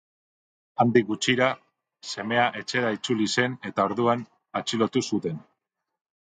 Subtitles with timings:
[0.83, 1.49] Handik gutxira,
[2.11, 4.25] semea etxera itzuli zen eta orduan
[4.63, 5.39] atxilotu zuten.